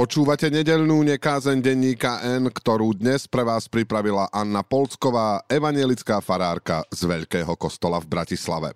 [0.00, 7.04] Počúvate nedelnú nekázen denníka N, ktorú dnes pre vás pripravila Anna Polsková, evanielická farárka z
[7.04, 8.72] Veľkého kostola v Bratislave.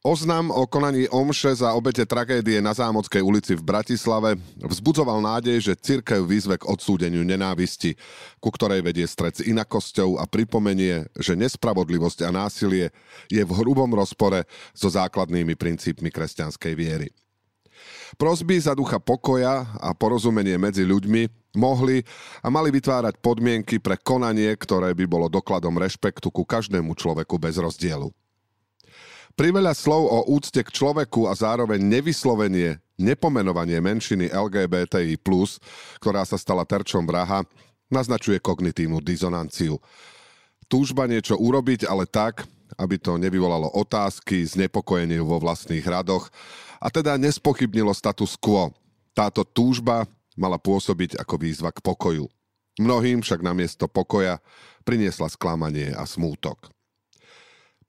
[0.00, 5.76] Oznam o konaní omše za obete tragédie na Zámockej ulici v Bratislave vzbudzoval nádej, že
[5.76, 8.00] cirkev výzve k odsúdeniu nenávisti,
[8.40, 12.96] ku ktorej vedie stred s inakosťou a pripomenie, že nespravodlivosť a násilie
[13.28, 17.12] je v hrubom rozpore so základnými princípmi kresťanskej viery.
[18.16, 22.04] Prosby za ducha pokoja a porozumenie medzi ľuďmi mohli
[22.42, 27.58] a mali vytvárať podmienky pre konanie, ktoré by bolo dokladom rešpektu ku každému človeku bez
[27.58, 28.10] rozdielu.
[29.38, 35.14] Priveľa slov o úcte k človeku a zároveň nevyslovenie, nepomenovanie menšiny LGBTI+,
[36.02, 37.46] ktorá sa stala terčom vraha,
[37.86, 39.78] naznačuje kognitívnu dizonanciu.
[40.66, 46.30] Túžba niečo urobiť, ale tak, aby to nevyvolalo otázky, znepokojenie vo vlastných radoch
[46.78, 48.70] a teda nespochybnilo status quo.
[49.12, 50.06] Táto túžba
[50.38, 52.30] mala pôsobiť ako výzva k pokoju.
[52.78, 54.38] Mnohým však namiesto pokoja
[54.86, 56.70] priniesla sklamanie a smútok.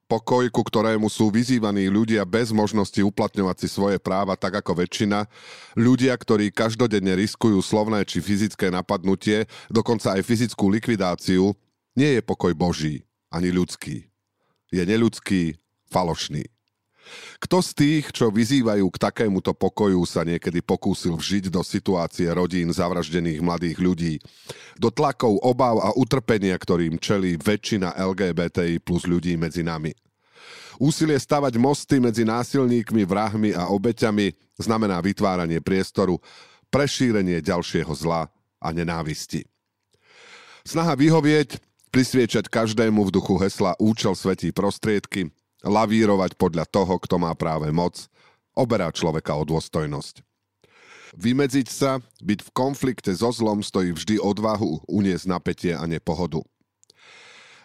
[0.10, 5.30] Pokoj, ku ktorému sú vyzývaní ľudia bez možnosti uplatňovať si svoje práva tak ako väčšina,
[5.78, 11.54] ľudia, ktorí každodenne riskujú slovné či fyzické napadnutie, dokonca aj fyzickú likvidáciu,
[11.94, 14.09] nie je pokoj Boží, ani ľudský.
[14.70, 15.58] Je neľudský,
[15.90, 16.46] falošný.
[17.42, 22.70] Kto z tých, čo vyzývajú k takémuto pokoju, sa niekedy pokúsil vžiť do situácie rodín
[22.70, 24.14] zavraždených mladých ľudí,
[24.78, 29.90] do tlakov, obav a utrpenia, ktorým čelí väčšina LGBTI plus ľudí medzi nami?
[30.80, 36.22] Úsilie stavať mosty medzi násilníkmi, vrahmi a obeťami znamená vytváranie priestoru
[36.72, 38.32] pre šírenie ďalšieho zla
[38.62, 39.44] a nenávisti.
[40.64, 41.60] Snaha vyhovieť,
[41.90, 45.34] prisviečať každému v duchu hesla účel svetí prostriedky,
[45.66, 48.08] lavírovať podľa toho, kto má práve moc,
[48.56, 50.22] oberá človeka o dôstojnosť.
[51.18, 56.46] Vymedziť sa, byť v konflikte so zlom stojí vždy odvahu, uniesť napätie a nepohodu.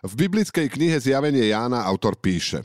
[0.05, 2.65] V biblickej knihe Zjavenie Jána autor píše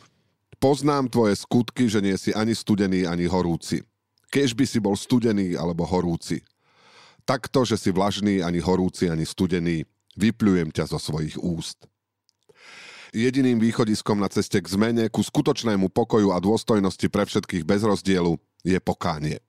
[0.59, 3.79] Poznám tvoje skutky, že nie si ani studený, ani horúci.
[4.28, 6.44] Kež by si bol studený alebo horúci.
[7.23, 9.88] Takto, že si vlažný, ani horúci, ani studený,
[10.19, 11.88] vypľujem ťa zo svojich úst.
[13.09, 18.38] Jediným východiskom na ceste k zmene, ku skutočnému pokoju a dôstojnosti pre všetkých bez rozdielu
[18.62, 19.41] je pokánie.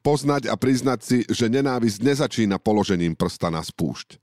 [0.00, 4.16] Poznať a priznať si, že nenávisť nezačína položením prsta na spúšť.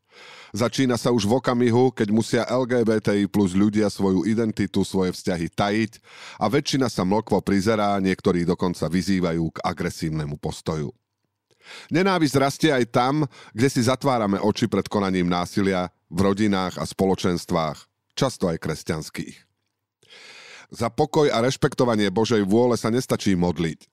[0.55, 5.99] Začína sa už v okamihu, keď musia LGBTI plus ľudia svoju identitu, svoje vzťahy tajiť
[6.39, 10.95] a väčšina sa mlkvo prizerá, niektorí dokonca vyzývajú k agresívnemu postoju.
[11.89, 13.15] Nenávisť rastie aj tam,
[13.53, 17.77] kde si zatvárame oči pred konaním násilia v rodinách a spoločenstvách,
[18.13, 19.35] často aj kresťanských.
[20.73, 23.85] Za pokoj a rešpektovanie Božej vôle sa nestačí modliť.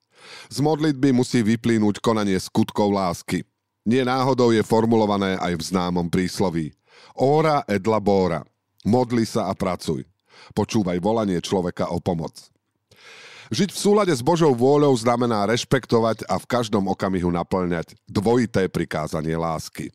[0.48, 3.42] Z modlitby musí vyplínuť konanie skutkov lásky.
[3.82, 6.70] Nie náhodou je formulované aj v známom prísloví.
[7.18, 8.46] Ora et labora.
[8.86, 10.06] Modli sa a pracuj.
[10.54, 12.51] Počúvaj volanie človeka o pomoc.
[13.52, 19.36] Žiť v súlade s Božou vôľou znamená rešpektovať a v každom okamihu naplňať dvojité prikázanie
[19.36, 19.92] lásky.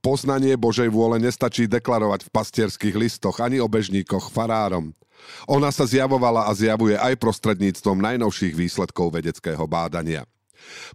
[0.00, 4.96] Poznanie Božej vôle nestačí deklarovať v pastierských listoch ani o bežníkoch farárom.
[5.44, 10.24] Ona sa zjavovala a zjavuje aj prostredníctvom najnovších výsledkov vedeckého bádania.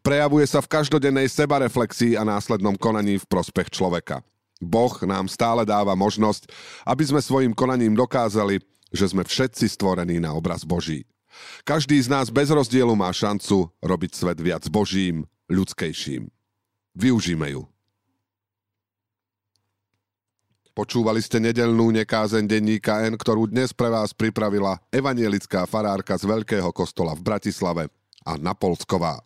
[0.02, 4.26] Prejavuje sa v každodennej sebareflexii a následnom konaní v prospech človeka.
[4.58, 6.50] Boh nám stále dáva možnosť,
[6.90, 11.06] aby sme svojim konaním dokázali, že sme všetci stvorení na obraz Boží.
[11.64, 16.28] Každý z nás bez rozdielu má šancu robiť svet viac Božím, ľudskejším.
[16.96, 17.64] Využíme ju.
[20.72, 26.72] Počúvali ste nedelnú nekázeň denníka N, ktorú dnes pre vás pripravila evanielická farárka z Veľkého
[26.72, 27.84] kostola v Bratislave
[28.24, 29.20] a Napolsková.